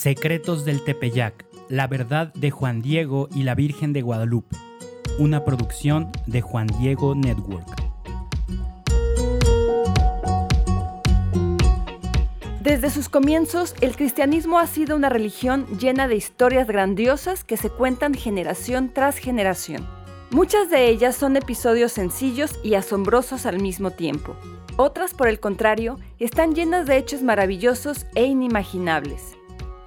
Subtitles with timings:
[0.00, 4.56] Secretos del Tepeyac, la verdad de Juan Diego y la Virgen de Guadalupe,
[5.18, 7.66] una producción de Juan Diego Network.
[12.62, 17.68] Desde sus comienzos, el cristianismo ha sido una religión llena de historias grandiosas que se
[17.68, 19.86] cuentan generación tras generación.
[20.30, 24.34] Muchas de ellas son episodios sencillos y asombrosos al mismo tiempo.
[24.78, 29.36] Otras, por el contrario, están llenas de hechos maravillosos e inimaginables.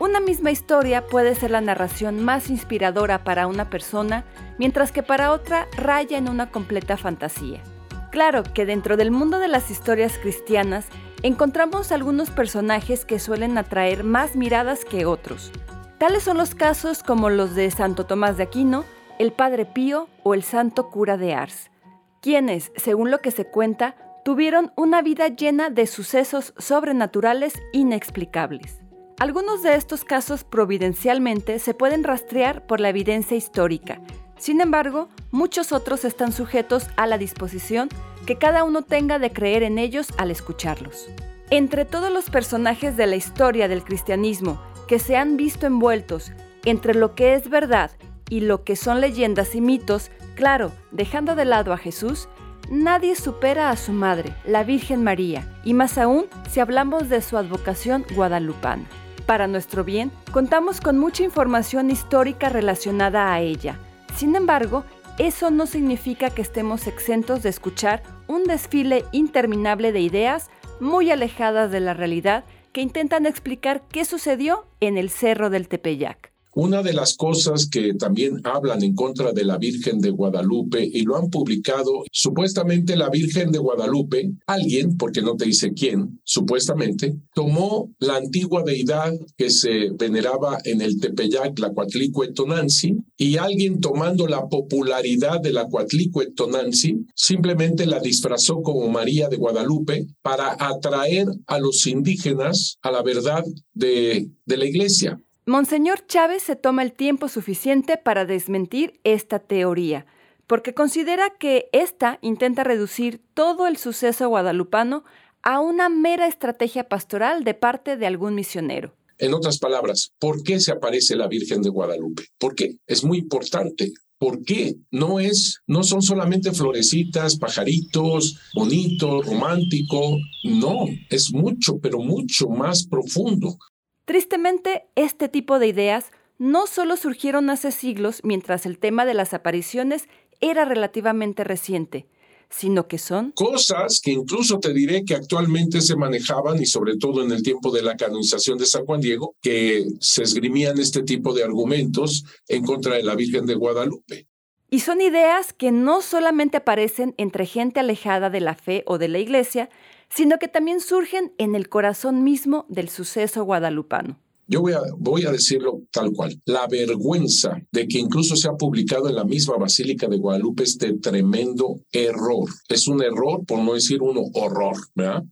[0.03, 4.25] Una misma historia puede ser la narración más inspiradora para una persona,
[4.57, 7.63] mientras que para otra raya en una completa fantasía.
[8.11, 10.88] Claro que dentro del mundo de las historias cristianas
[11.21, 15.53] encontramos algunos personajes que suelen atraer más miradas que otros.
[15.99, 18.83] Tales son los casos como los de Santo Tomás de Aquino,
[19.20, 21.72] el Padre Pío o el Santo Cura de Ars,
[22.20, 28.82] quienes, según lo que se cuenta, tuvieron una vida llena de sucesos sobrenaturales inexplicables.
[29.23, 34.02] Algunos de estos casos providencialmente se pueden rastrear por la evidencia histórica.
[34.35, 37.88] Sin embargo, muchos otros están sujetos a la disposición
[38.25, 41.07] que cada uno tenga de creer en ellos al escucharlos.
[41.52, 46.33] Entre todos los personajes de la historia del cristianismo que se han visto envueltos
[46.65, 47.91] entre lo que es verdad
[48.30, 52.27] y lo que son leyendas y mitos, claro, dejando de lado a Jesús,
[52.69, 57.37] nadie supera a su madre, la Virgen María, y más aún si hablamos de su
[57.37, 58.83] advocación guadalupana.
[59.25, 63.80] Para nuestro bien, contamos con mucha información histórica relacionada a ella.
[64.15, 64.83] Sin embargo,
[65.17, 70.49] eso no significa que estemos exentos de escuchar un desfile interminable de ideas
[70.80, 72.43] muy alejadas de la realidad
[72.73, 76.33] que intentan explicar qué sucedió en el Cerro del Tepeyac.
[76.55, 81.01] Una de las cosas que también hablan en contra de la Virgen de Guadalupe y
[81.01, 87.15] lo han publicado, supuestamente la Virgen de Guadalupe, alguien, porque no te dice quién, supuestamente,
[87.33, 94.27] tomó la antigua deidad que se veneraba en el Tepeyac, la Coatlicuetonanzi, y alguien tomando
[94.27, 101.58] la popularidad de la Coatlicuetonanzi, simplemente la disfrazó como María de Guadalupe para atraer a
[101.58, 103.43] los indígenas a la verdad
[103.73, 105.19] de, de la iglesia.
[105.45, 110.05] Monseñor Chávez se toma el tiempo suficiente para desmentir esta teoría,
[110.48, 115.04] porque considera que ésta intenta reducir todo el suceso guadalupano
[115.42, 118.95] a una mera estrategia pastoral de parte de algún misionero.
[119.17, 122.23] En otras palabras, ¿por qué se aparece la Virgen de Guadalupe?
[122.37, 122.77] ¿Por qué?
[122.87, 123.92] Es muy importante.
[124.17, 124.75] ¿Por qué?
[124.92, 130.18] No es, no son solamente florecitas, pajaritos, bonito, romántico.
[130.45, 133.57] No, es mucho, pero mucho más profundo.
[134.06, 139.33] Tristemente, este tipo de ideas no solo surgieron hace siglos mientras el tema de las
[139.33, 140.09] apariciones
[140.41, 142.07] era relativamente reciente,
[142.50, 147.24] sino que son cosas que incluso te diré que actualmente se manejaban y sobre todo
[147.24, 151.33] en el tiempo de la canonización de San Juan Diego, que se esgrimían este tipo
[151.33, 154.27] de argumentos en contra de la Virgen de Guadalupe.
[154.69, 159.07] Y son ideas que no solamente aparecen entre gente alejada de la fe o de
[159.07, 159.69] la iglesia,
[160.15, 164.19] sino que también surgen en el corazón mismo del suceso guadalupano.
[164.45, 166.39] Yo voy a, voy a, decirlo tal cual.
[166.45, 170.94] La vergüenza de que incluso se ha publicado en la misma Basílica de Guadalupe este
[171.00, 172.50] tremendo error.
[172.68, 175.24] Es un error, por no decir uno horror, ¿verdad?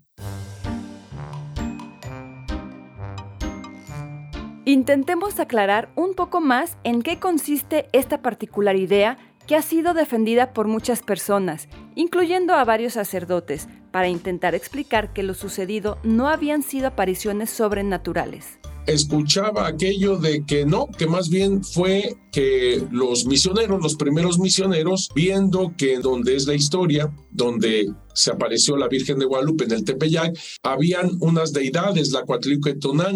[4.63, 10.53] Intentemos aclarar un poco más en qué consiste esta particular idea que ha sido defendida
[10.53, 16.63] por muchas personas, incluyendo a varios sacerdotes, para intentar explicar que lo sucedido no habían
[16.63, 18.59] sido apariciones sobrenaturales.
[18.87, 25.09] Escuchaba aquello de que no, que más bien fue que los misioneros, los primeros misioneros,
[25.13, 29.83] viendo que donde es la historia, donde se apareció la Virgen de Guadalupe en el
[29.83, 32.23] Tepeyac, habían unas deidades, la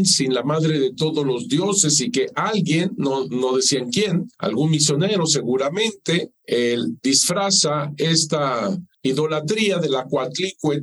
[0.04, 4.70] sin la madre de todos los dioses, y que alguien, no, no decían quién, algún
[4.70, 10.06] misionero seguramente, él disfraza esta idolatría de la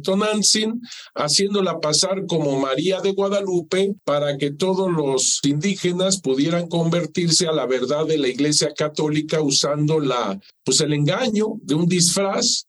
[0.02, 0.80] Tonantzin,
[1.14, 7.66] haciéndola pasar como María de Guadalupe para que todos los indígenas pudieran convertirse a la
[7.66, 12.66] verdad de la Iglesia Católica usando la, pues el engaño de un disfraz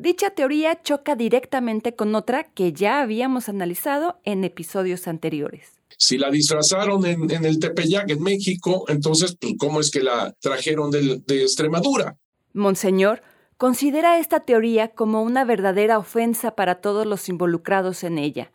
[0.00, 5.72] Dicha teoría choca directamente con otra que ya habíamos analizado en episodios anteriores.
[5.98, 10.92] Si la disfrazaron en, el Tepeyac, en México, entonces, pues, ¿cómo es que la trajeron
[10.92, 12.16] de, de Extremadura?
[12.52, 13.22] Monseñor,
[13.58, 18.52] considera esta teoría como una verdadera ofensa para todos los involucrados en ella,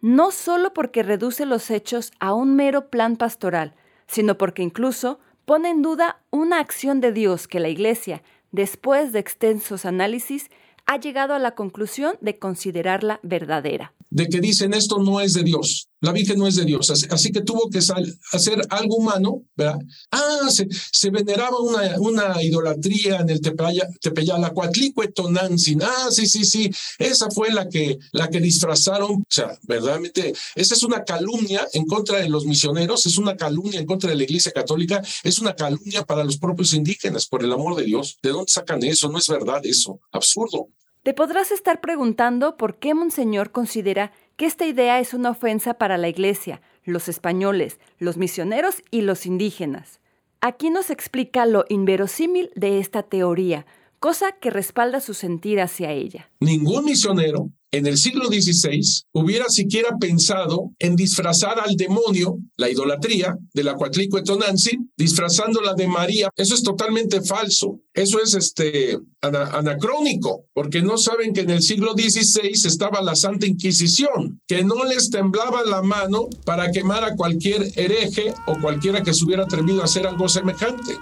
[0.00, 3.74] no solo porque reduce los hechos a un mero plan pastoral,
[4.06, 8.22] sino porque incluso pone en duda una acción de Dios que la Iglesia,
[8.52, 10.50] después de extensos análisis,
[10.84, 13.94] ha llegado a la conclusión de considerarla verdadera.
[14.10, 17.30] De que dicen esto no es de Dios, La Virgen no es de Dios, así,
[17.30, 19.78] que tuvo que hacer algo humano, ¿verdad?
[20.10, 25.80] Ah, se, veneraba una, una, idolatría en el Tepeyá, la Cuatlicue Tonantzin.
[25.80, 26.68] Ah, sí, sí, sí,
[26.98, 29.12] esa fue la que, la que disfrazaron.
[29.12, 33.78] O sea, verdaderamente, esa es una calumnia en contra de los misioneros, es una calumnia
[33.78, 37.52] en contra de la Iglesia Católica, es una calumnia para los propios indígenas, por el
[37.52, 38.18] amor de Dios.
[38.20, 39.08] ¿De dónde sacan eso?
[39.08, 40.00] No es verdad eso.
[40.10, 40.68] Absurdo.
[41.02, 45.98] Te podrás estar preguntando por qué Monseñor considera que esta idea es una ofensa para
[45.98, 50.00] la Iglesia, los españoles, los misioneros y los indígenas.
[50.40, 53.66] Aquí nos explica lo inverosímil de esta teoría,
[54.00, 56.30] cosa que respalda su sentir hacia ella.
[56.40, 58.82] Ningún misionero en el siglo XVI
[59.12, 66.28] hubiera siquiera pensado en disfrazar al demonio, la idolatría de la Tonantzin, disfrazándola de María.
[66.36, 67.80] Eso es totalmente falso.
[67.94, 73.46] Eso es este anacrónico, porque no saben que en el siglo XVI estaba la Santa
[73.46, 79.14] Inquisición, que no les temblaba la mano para quemar a cualquier hereje o cualquiera que
[79.14, 80.92] se hubiera atrevido a hacer algo semejante.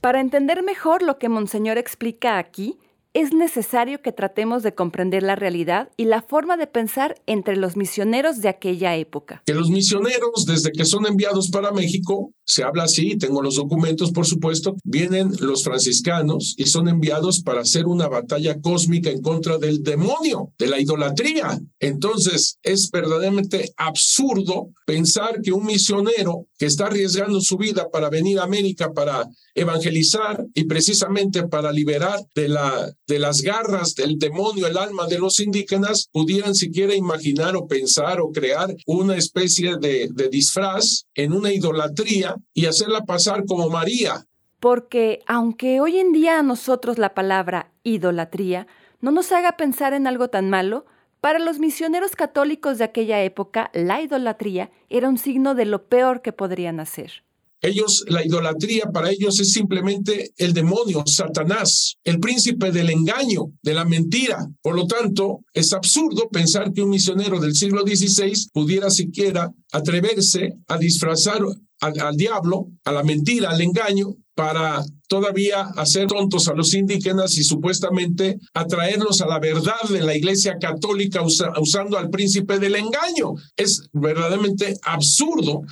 [0.00, 2.78] Para entender mejor lo que Monseñor explica aquí,
[3.12, 7.76] es necesario que tratemos de comprender la realidad y la forma de pensar entre los
[7.76, 9.42] misioneros de aquella época.
[9.46, 14.10] Que los misioneros, desde que son enviados para México, se habla así, tengo los documentos,
[14.10, 19.56] por supuesto, vienen los franciscanos y son enviados para hacer una batalla cósmica en contra
[19.56, 21.60] del demonio, de la idolatría.
[21.78, 28.40] Entonces, es verdaderamente absurdo pensar que un misionero que está arriesgando su vida para venir
[28.40, 34.66] a América para evangelizar y precisamente para liberar de, la, de las garras del demonio
[34.66, 40.08] el alma de los indígenas, pudieran siquiera imaginar o pensar o crear una especie de,
[40.12, 44.26] de disfraz en una idolatría y hacerla pasar como María.
[44.58, 48.66] Porque aunque hoy en día a nosotros la palabra idolatría
[49.00, 50.84] no nos haga pensar en algo tan malo,
[51.20, 56.22] para los misioneros católicos de aquella época, la idolatría era un signo de lo peor
[56.22, 57.24] que podrían hacer.
[57.62, 63.74] Ellos, la idolatría para ellos es simplemente el demonio, Satanás, el príncipe del engaño, de
[63.74, 64.48] la mentira.
[64.62, 70.54] Por lo tanto, es absurdo pensar que un misionero del siglo XVI pudiera siquiera atreverse
[70.68, 71.42] a disfrazar
[71.80, 77.36] al, al diablo, a la mentira, al engaño, para todavía hacer tontos a los indígenas
[77.36, 83.34] y supuestamente atraerlos a la verdad de la Iglesia Católica usando al príncipe del engaño.
[83.54, 85.62] Es verdaderamente absurdo.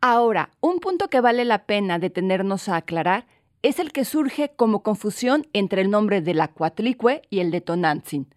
[0.00, 3.28] Ahora, un punto que vale la pena detenernos a aclarar
[3.62, 7.60] es el que surge como confusión entre el nombre de la Cuatlicue y el de
[7.60, 8.34] Tonantzin.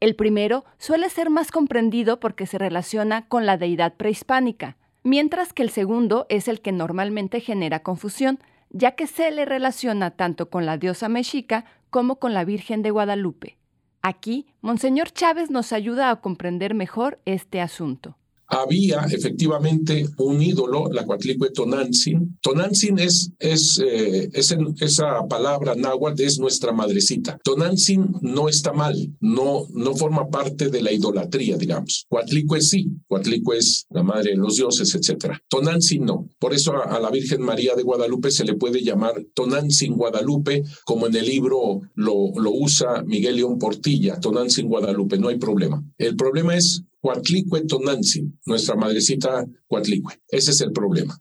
[0.00, 5.62] El primero suele ser más comprendido porque se relaciona con la deidad prehispánica, mientras que
[5.62, 10.66] el segundo es el que normalmente genera confusión, ya que se le relaciona tanto con
[10.66, 13.56] la diosa mexica como con la Virgen de Guadalupe.
[14.02, 18.16] Aquí, Monseñor Chávez nos ayuda a comprender mejor este asunto
[18.48, 22.38] había efectivamente un ídolo, la Cuatlicue Tonantzin.
[22.40, 27.38] Tonantzin es, es, eh, esa palabra náhuatl es nuestra madrecita.
[27.42, 32.06] Tonantzin no está mal, no, no forma parte de la idolatría, digamos.
[32.08, 35.34] Cuatlicue sí, Cuatlicue es la madre de los dioses, etc.
[35.48, 36.28] Tonantzin no.
[36.38, 41.06] Por eso a, la Virgen María de Guadalupe se le puede llamar Tonantzin Guadalupe, como
[41.06, 45.82] en el libro lo, lo usa Miguel León Portilla, Tonantzin Guadalupe, no hay problema.
[45.98, 50.14] El problema es Cuatlicue Tonantzin, nuestra madrecita Cuatlicue.
[50.26, 51.16] Ese es el problema.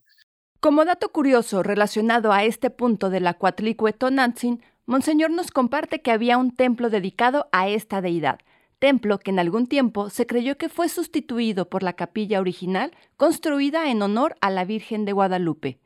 [0.60, 6.10] Como dato curioso relacionado a este punto de la Cuatlicue Tonantzin, Monseñor nos comparte que
[6.10, 8.40] había un templo dedicado a esta deidad,
[8.80, 13.92] templo que en algún tiempo se creyó que fue sustituido por la capilla original construida
[13.92, 15.78] en honor a la Virgen de Guadalupe.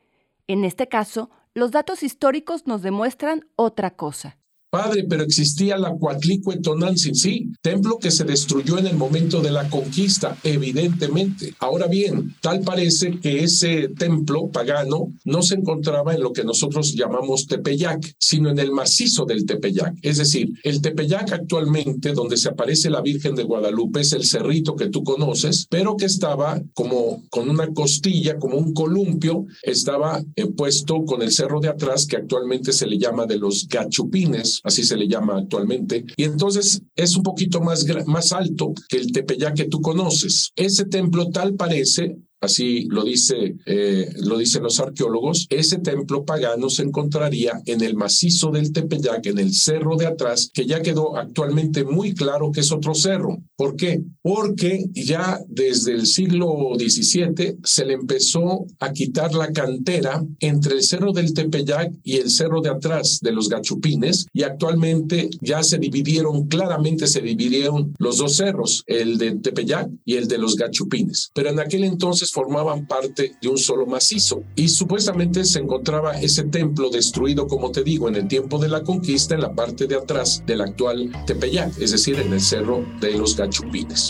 [0.46, 4.38] En este caso, los datos históricos nos demuestran otra cosa.
[4.70, 9.50] Padre, pero existía la Cuatlicue Tonantzin, sí, templo que se destruyó en el momento de
[9.50, 11.54] la conquista, evidentemente.
[11.58, 16.94] Ahora bien, tal parece que ese templo pagano no se encontraba en lo que nosotros
[16.94, 19.96] llamamos Tepeyac, sino en el macizo del Tepeyac.
[20.02, 24.76] Es decir, el Tepeyac actualmente, donde se aparece la Virgen de Guadalupe, es el cerrito
[24.76, 30.46] que tú conoces, pero que estaba como con una costilla, como un columpio, estaba eh,
[30.46, 34.84] puesto con el cerro de atrás, que actualmente se le llama de los gachupines así
[34.84, 39.54] se le llama actualmente, y entonces es un poquito más, más alto que el Tepeyac
[39.54, 40.52] que tú conoces.
[40.56, 46.70] Ese templo tal parece así lo dice, eh, lo dicen los arqueólogos, ese templo pagano
[46.70, 51.16] se encontraría en el macizo del Tepeyac, en el cerro de atrás, que ya quedó
[51.16, 53.38] actualmente muy claro que es otro cerro.
[53.60, 54.02] ¿Por qué?
[54.22, 60.82] Porque ya desde el siglo XVII se le empezó a quitar la cantera entre el
[60.82, 65.76] cerro del Tepeyac y el cerro de atrás de los Gachupines y actualmente ya se
[65.76, 71.30] dividieron, claramente se dividieron los dos cerros, el de Tepeyac y el de los Gachupines.
[71.34, 76.44] Pero en aquel entonces formaban parte de un solo macizo y supuestamente se encontraba ese
[76.44, 79.96] templo destruido, como te digo, en el tiempo de la conquista en la parte de
[79.96, 83.49] atrás del actual Tepeyac, es decir, en el cerro de los Gachupines.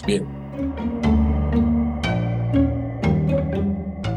[0.07, 0.27] Bien.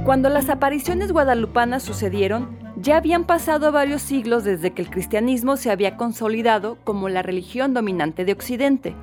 [0.05, 5.71] Cuando las apariciones guadalupanas sucedieron, ya habían pasado varios siglos desde que el cristianismo se
[5.71, 8.95] había consolidado como la religión dominante de Occidente.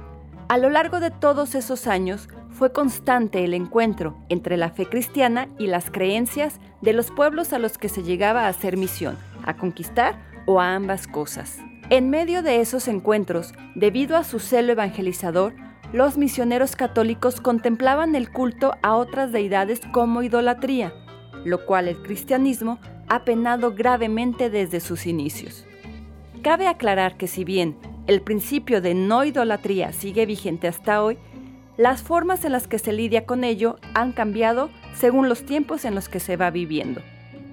[0.49, 5.49] A lo largo de todos esos años, fue constante el encuentro entre la fe cristiana
[5.59, 9.57] y las creencias de los pueblos a los que se llegaba a hacer misión, a
[9.57, 11.59] conquistar o a ambas cosas.
[11.89, 15.55] En medio de esos encuentros, debido a su celo evangelizador,
[15.92, 20.92] los misioneros católicos contemplaban el culto a otras deidades como idolatría,
[21.44, 22.78] lo cual el cristianismo
[23.09, 25.66] ha penado gravemente desde sus inicios.
[26.42, 31.18] Cabe aclarar que si bien el principio de no idolatría sigue vigente hasta hoy,
[31.76, 35.94] las formas en las que se lidia con ello han cambiado según los tiempos en
[35.94, 37.00] los que se va viviendo.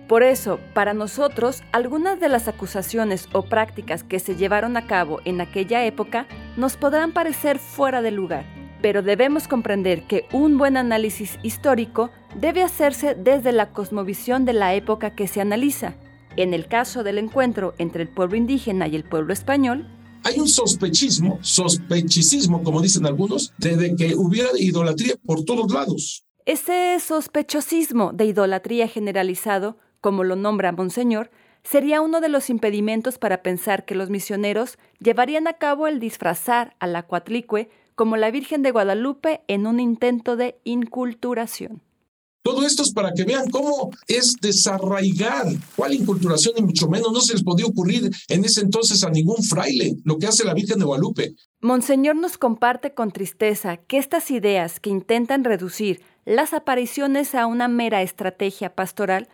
[0.08, 5.20] Por eso, para nosotros, algunas de las acusaciones o prácticas que se llevaron a cabo
[5.26, 8.46] en aquella época nos podrán parecer fuera de lugar,
[8.82, 12.10] pero debemos comprender que un buen análisis histórico
[12.40, 15.96] debe hacerse desde la cosmovisión de la época que se analiza.
[16.38, 19.88] En el caso del encuentro entre el pueblo indígena y el pueblo español,
[20.24, 26.24] hay un sospechismo, sospechicismo, como dicen algunos, de, que hubiera idolatría por todos lados.
[26.46, 31.32] Ese sospechosismo de idolatría generalizado, como lo nombra Monseñor,
[31.64, 36.76] sería uno de los impedimentos para pensar que los misioneros llevarían a cabo el disfrazar
[36.80, 41.82] a la cuatlicue como la Virgen de Guadalupe en un intento de inculturación.
[42.48, 47.20] Todo esto es para que vean cómo es desarraigar cuál inculturación y mucho menos no
[47.20, 50.80] se les podía ocurrir en ese entonces a ningún fraile lo que hace la Virgen
[50.80, 51.36] de Guadalupe.
[51.60, 57.68] Monseñor nos comparte con tristeza que estas ideas que intentan reducir las apariciones a una
[57.68, 59.28] mera estrategia pastoral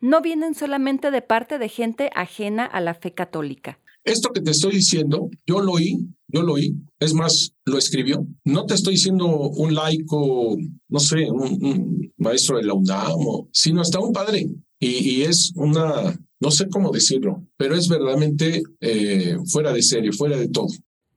[0.00, 3.78] no vienen solamente de parte de gente ajena a la fe católica.
[4.04, 8.26] Esto que te estoy diciendo, yo lo oí, yo lo oí, es más, lo escribió.
[8.44, 10.56] No te estoy diciendo un laico,
[10.88, 14.48] no sé, un, maestro de la UNAM, sino hasta un padre.
[14.78, 20.38] Y, es una, no sé cómo decirlo, pero es verdaderamente eh, fuera de serie, fuera
[20.38, 20.68] de todo.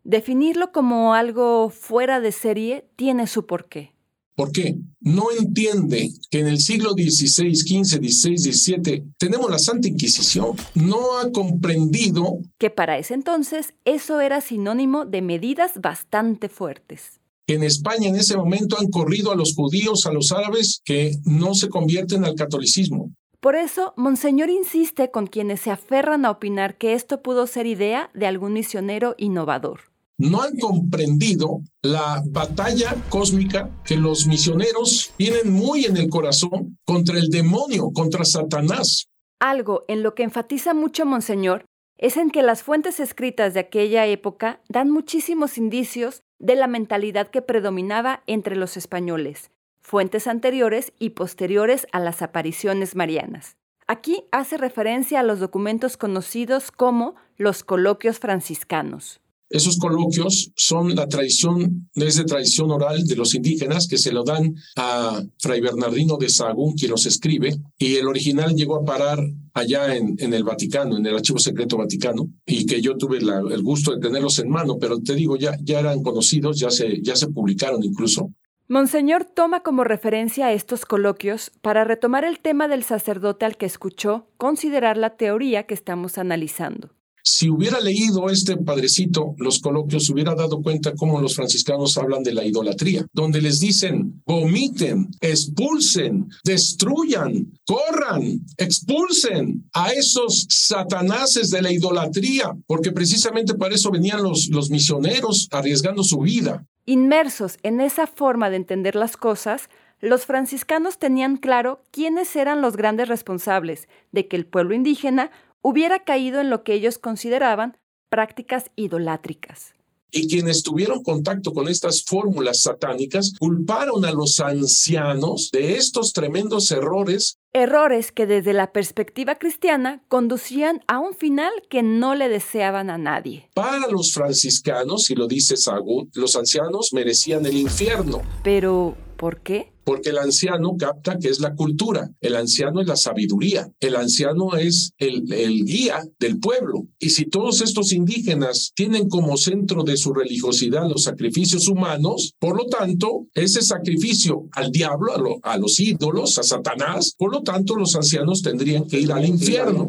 [0.04, 3.93] Definirlo como algo fuera de serie tiene su porqué.
[4.36, 4.76] ¿Por qué?
[5.00, 10.56] No entiende que en el siglo XVI, XV, XVI, XVII tenemos la Santa Inquisición.
[10.74, 17.20] No ha comprendido que para ese entonces eso era sinónimo de medidas bastante fuertes.
[17.46, 21.54] En España en ese momento han corrido a los judíos, a los árabes, que no
[21.54, 23.12] se convierten al catolicismo.
[23.40, 28.10] Por eso, Monseñor insiste con quienes se aferran a opinar que esto pudo ser idea
[28.14, 35.86] de algún misionero innovador no han comprendido la batalla cósmica que los misioneros tienen muy
[35.86, 39.08] en el corazón contra el demonio, contra Satanás.
[39.40, 41.66] Algo en lo que enfatiza mucho Monseñor
[41.98, 47.28] es en que las fuentes escritas de aquella época dan muchísimos indicios de la mentalidad
[47.28, 49.52] que predominaba entre los españoles,
[49.82, 53.58] fuentes anteriores y posteriores a las apariciones marianas.
[53.88, 59.23] Aquí hace referencia a los documentos conocidos como los coloquios franciscanos.
[59.54, 64.24] Esos coloquios son la tradición, es de tradición oral de los indígenas que se lo
[64.24, 69.20] dan a Fray Bernardino de Sahagún, quien los escribe, y el original llegó a parar
[69.54, 73.62] allá en, en el Vaticano, en el Archivo Secreto Vaticano, y que yo tuve el
[73.62, 77.16] gusto de tenerlos en mano, pero te digo, ya, ya eran conocidos, ya se, ya
[77.16, 78.32] se publicaron incluso.
[78.68, 83.68] Monseñor toma como referencia a estos coloquios para retomar el tema del sacerdote al que
[83.68, 86.90] escuchó considerar la teoría que estamos analizando.
[87.26, 92.34] Si hubiera leído este padrecito los coloquios, hubiera dado cuenta cómo los franciscanos hablan de
[92.34, 101.72] la idolatría, donde les dicen, vomiten, expulsen, destruyan, corran, expulsen a esos satanases de la
[101.72, 106.66] idolatría, porque precisamente para eso venían los, los misioneros arriesgando su vida.
[106.86, 109.70] Inmersos en esa forma de entender las cosas,
[110.02, 115.32] los franciscanos tenían claro quiénes eran los grandes responsables de que el pueblo indígena
[115.64, 117.78] hubiera caído en lo que ellos consideraban
[118.10, 119.74] prácticas idolátricas.
[120.16, 126.70] Y quienes tuvieron contacto con estas fórmulas satánicas culparon a los ancianos de estos tremendos
[126.70, 127.40] errores.
[127.52, 133.00] Errores que desde la perspectiva cristiana conducían a un final que no le deseaban a
[133.00, 133.50] nadie.
[133.56, 138.22] Para los franciscanos, y lo dice Sagún, los ancianos merecían el infierno.
[138.44, 139.72] Pero, ¿por qué?
[139.86, 144.56] porque el anciano capta que es la cultura, el anciano es la sabiduría, el anciano
[144.58, 146.88] es el, el, guía del pueblo.
[147.00, 152.58] Y si todos estos indígenas tienen como centro de su religiosidad los sacrificios humanos, por
[152.58, 157.76] lo tanto, ese sacrificio al diablo, a, a los ídolos, a Satanás, por lo tanto,
[157.76, 159.88] los ancianos tendrían que ir al infierno.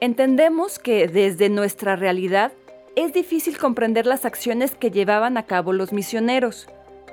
[0.00, 2.52] Entendemos que desde nuestra realidad
[2.96, 6.66] es difícil comprender las acciones que llevaban a cabo los misioneros.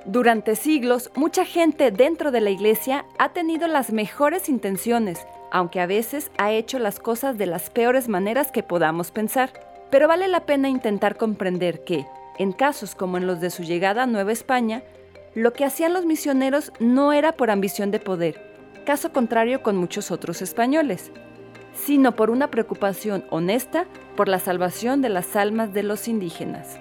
[0.06, 5.86] Durante siglos, mucha gente dentro de la iglesia ha tenido las mejores intenciones, aunque a
[5.86, 9.52] veces ha hecho las cosas de las peores maneras que podamos pensar.
[9.92, 12.08] Pero vale la pena intentar comprender que,
[12.40, 14.84] en casos como en los de su llegada a Nueva España,
[15.36, 18.42] lo que hacían los misioneros no era por ambición de poder,
[18.86, 21.12] caso contrario con muchos otros españoles
[21.74, 26.80] sino por una preocupación honesta por la salvación de las almas de los indígenas.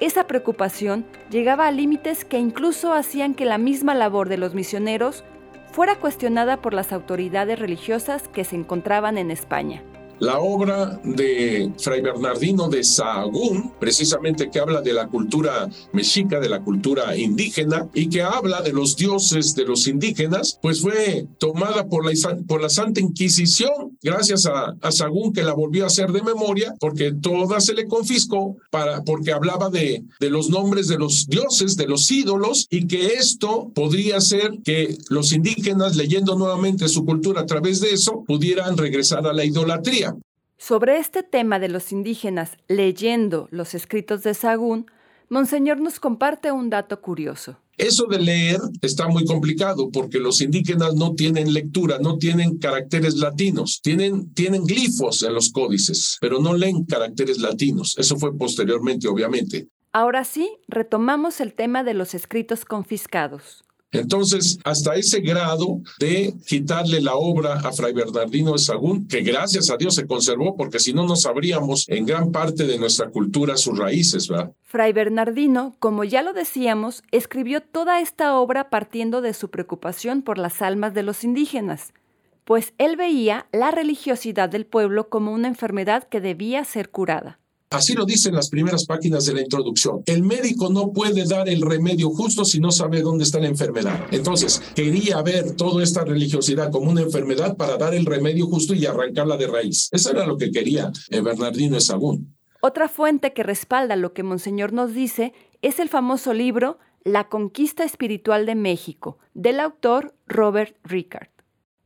[0.00, 5.24] Esa preocupación llegaba a límites que incluso hacían que la misma labor de los misioneros
[5.70, 9.82] fuera cuestionada por las autoridades religiosas que se encontraban en España
[10.22, 16.48] la obra de Fray Bernardino de Sahagún, precisamente que habla de la cultura mexica, de
[16.48, 21.88] la cultura indígena, y que habla de los dioses de los indígenas, pues fue tomada
[21.88, 22.12] por la,
[22.46, 27.12] por la Santa Inquisición, gracias a, Sahagún que la volvió a hacer de memoria, porque
[27.12, 31.88] toda se le confiscó para, porque hablaba de, de los nombres de los dioses, de
[31.88, 37.46] los ídolos, y que esto podría ser que los indígenas, leyendo nuevamente su cultura a
[37.46, 40.11] través de eso, pudieran regresar a la idolatría.
[40.64, 44.86] Sobre este tema de los indígenas leyendo los escritos de Sagún,
[45.28, 47.58] Monseñor nos comparte un dato curioso.
[47.76, 53.16] Eso de leer está muy complicado porque los indígenas no tienen lectura, no tienen caracteres
[53.16, 57.96] latinos, tienen, tienen glifos en los códices, pero no leen caracteres latinos.
[57.98, 59.66] Eso fue posteriormente, obviamente.
[59.90, 63.64] Ahora sí, retomamos el tema de los escritos confiscados.
[63.92, 69.70] Entonces, hasta ese grado de quitarle la obra a Fray Bernardino de Sagún, que gracias
[69.70, 73.56] a Dios se conservó, porque si no, no sabríamos en gran parte de nuestra cultura
[73.58, 74.52] sus raíces, ¿verdad?
[74.62, 80.38] Fray Bernardino, como ya lo decíamos, escribió toda esta obra partiendo de su preocupación por
[80.38, 81.92] las almas de los indígenas,
[82.44, 87.38] pues él veía la religiosidad del pueblo como una enfermedad que debía ser curada.
[87.72, 90.02] Así lo dicen las primeras páginas de la introducción.
[90.04, 93.98] El médico no puede dar el remedio justo si no sabe dónde está la enfermedad.
[94.10, 98.84] Entonces, quería ver toda esta religiosidad como una enfermedad para dar el remedio justo y
[98.84, 99.88] arrancarla de raíz.
[99.90, 102.36] Eso era lo que quería eh, Bernardino Sagún.
[102.60, 105.32] Otra fuente que respalda lo que Monseñor nos dice
[105.62, 111.31] es el famoso libro La conquista espiritual de México, del autor Robert Ricard.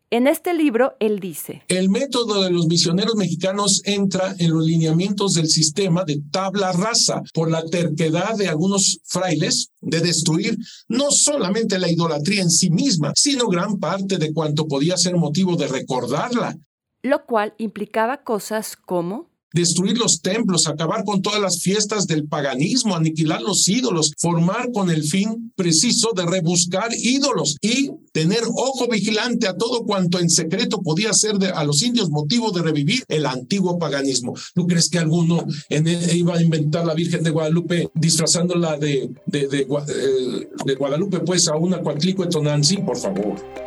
[0.09, 5.35] En este libro, él dice, El método de los misioneros mexicanos entra en los lineamientos
[5.35, 10.57] del sistema de tabla rasa por la terquedad de algunos frailes de destruir
[10.89, 15.57] no solamente la idolatría en sí misma, sino gran parte de cuanto podía ser motivo
[15.57, 16.57] de recordarla.
[17.03, 22.95] Lo cual implicaba cosas como destruir los templos, acabar con todas las fiestas del paganismo,
[22.95, 29.49] aniquilar los ídolos, formar con el fin preciso de rebuscar ídolos y tener ojo vigilante
[29.49, 33.25] a todo cuanto en secreto podía ser de, a los indios motivo de revivir el
[33.25, 34.35] antiguo paganismo.
[34.55, 39.49] ¿No crees que alguno en iba a inventar la Virgen de Guadalupe disfrazándola de, de,
[39.49, 42.77] de, eh, Guadalupe pues a una Cuatlico Tonanzi?
[42.79, 43.66] Por favor.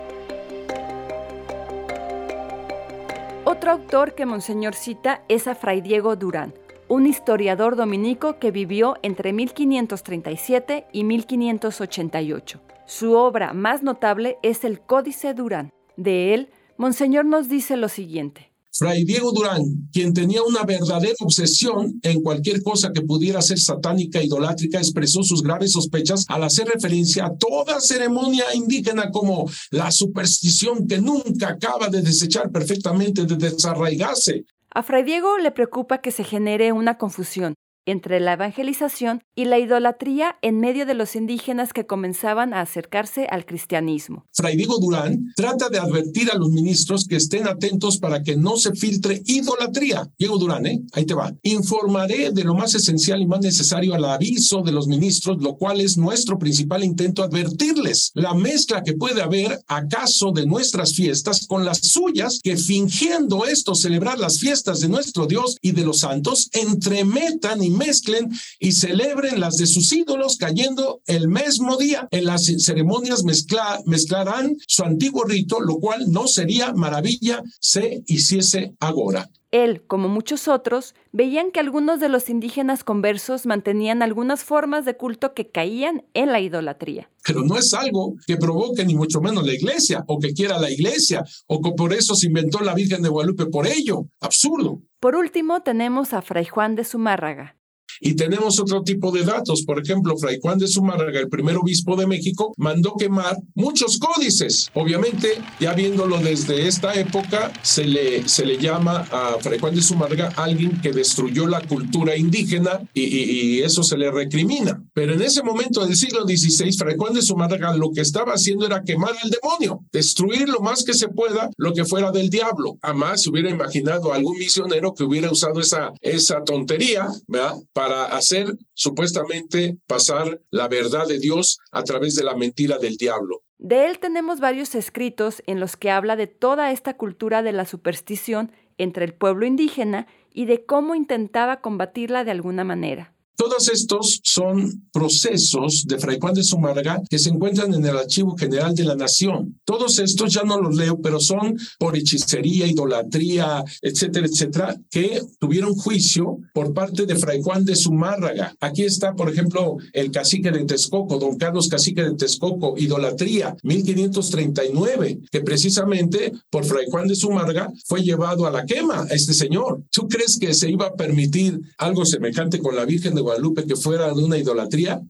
[3.60, 6.54] Otro autor que Monseñor cita es a Fray Diego Durán,
[6.88, 12.62] un historiador dominico que vivió entre 1537 y 1588.
[12.86, 15.74] Su obra más notable es el Códice Durán.
[15.98, 18.49] De él, Monseñor nos dice lo siguiente.
[18.72, 24.24] Fray Diego Durán, quien tenía una verdadera obsesión en cualquier cosa que pudiera ser satánica,
[24.24, 30.88] idolátrica, expresó sus graves sospechas al hacer referencia a toda ceremonia indígena como la superstición
[30.88, 34.46] que nunca acaba de desechar perfectamente, de desarraigarse.
[34.72, 37.56] A Fray Diego le preocupa que se genere una confusión.
[37.92, 43.28] Entre la evangelización y la idolatría en medio de los indígenas que comenzaban a acercarse
[43.30, 44.26] al cristianismo.
[44.34, 48.58] Fray Diego Durán trata de advertir a los ministros que estén atentos para que no
[48.58, 50.10] se filtre idolatría.
[50.18, 50.82] Diego Durán, ¿eh?
[50.94, 51.34] Ahí te va.
[51.44, 55.82] Informaré de lo más esencial y más necesario al aviso de los ministros, lo cual
[55.82, 61.66] es nuestro principal intento advertirles la mezcla que puede haber acaso de nuestras fiestas con
[61.66, 66.50] las suyas que fingiendo esto celebrar las fiestas de nuestro Dios y de los santos,
[66.54, 72.08] entremetan y mezclen y celebren las de sus ídolos, cayendo el mismo día.
[72.12, 79.30] En las ceremonias mezclarán su antiguo rito, lo cual no sería maravilla se hiciese ahora.
[79.52, 84.96] Él, como muchos otros, veían que algunos de los indígenas conversos mantenían algunas formas de
[84.96, 87.10] culto que caían en la idolatría.
[87.26, 90.70] Pero no es algo que provoque ni mucho menos la iglesia, o que quiera la
[90.70, 94.06] iglesia, o que por eso se inventó la Virgen de Guadalupe por ello.
[94.20, 94.84] Absurdo.
[95.00, 97.56] Por último, tenemos a Fray Juan de Zumárraga,
[98.00, 99.64] y tenemos otro tipo de datos.
[99.64, 104.70] Por ejemplo, Fray Juan de Zumárraga, el primer obispo de México, mandó quemar muchos códices.
[104.74, 109.82] Obviamente, ya viéndolo desde esta época, se le, se le llama a Fray Juan de
[109.82, 114.84] Zumárraga alguien que destruyó la cultura indígena y, eso se le recrimina.
[114.94, 118.66] Pero en ese momento del siglo XVI, Fray Juan de Zumárraga lo que estaba haciendo
[118.66, 122.78] era quemar al demonio, destruir lo más que se pueda lo que fuera del diablo.
[122.82, 127.56] Jamás se hubiera imaginado algún misionero que hubiera usado esa, esa tontería, ¿verdad?
[127.74, 133.44] para hacer supuestamente pasar la verdad de Dios a través de la mentira del diablo.
[133.58, 137.66] De él tenemos varios escritos en los que habla de toda esta cultura de la
[137.66, 143.14] superstición entre el pueblo indígena y de cómo intentaba combatirla de alguna manera.
[143.40, 148.36] Todos estos son procesos de Fray Juan de Zumárraga que se encuentran en el Archivo
[148.38, 149.62] General de la Nación.
[149.64, 155.74] Todos estos ya no los leo, pero son por hechicería, idolatría, etcétera, etcétera, que tuvieron
[155.74, 158.54] juicio por parte de Fray Juan de Zumárraga.
[158.60, 165.20] Aquí está, por ejemplo, el cacique de Texcoco, don Carlos Cacique de Texcoco, idolatría, 1539,
[165.32, 169.84] que precisamente por Fray Juan de Zumárraga fue llevado a la quema este señor.
[169.92, 173.76] ¿Tú crees que se iba a permitir algo semejante con la Virgen de Guadalupe que
[173.76, 175.02] fuera una idolatría?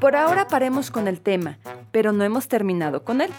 [0.00, 1.58] Por ahora paremos con el tema,
[1.90, 3.30] pero no hemos terminado con él.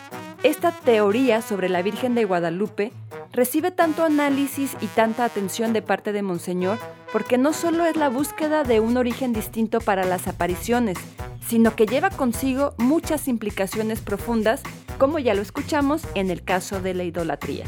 [0.48, 2.94] Esta teoría sobre la Virgen de Guadalupe
[3.34, 6.80] recibe tanto análisis y tanta atención de parte de Monseñor
[7.12, 10.98] porque no solo es la búsqueda de un origen distinto para las apariciones,
[11.46, 14.62] sino que lleva consigo muchas implicaciones profundas,
[14.98, 17.66] como ya lo escuchamos en el caso de la idolatría.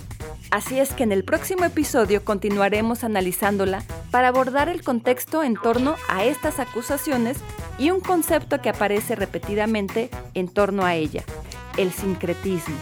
[0.49, 5.95] Así es que en el próximo episodio continuaremos analizándola para abordar el contexto en torno
[6.07, 7.39] a estas acusaciones
[7.77, 11.25] y un concepto que aparece repetidamente en torno a ella,
[11.77, 12.75] el sincretismo.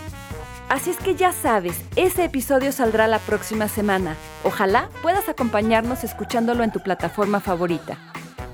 [0.70, 4.16] Así es que ya sabes, ese episodio saldrá la próxima semana.
[4.44, 7.98] Ojalá puedas acompañarnos escuchándolo en tu plataforma favorita.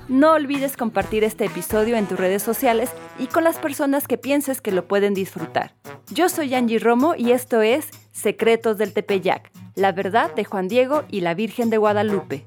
[0.08, 4.60] No olvides compartir este episodio en tus redes sociales y con las personas que pienses
[4.60, 5.74] que lo pueden disfrutar.
[6.12, 11.04] Yo soy Angie Romo y esto es Secretos del Tepeyac, la verdad de Juan Diego
[11.08, 12.46] y la Virgen de Guadalupe.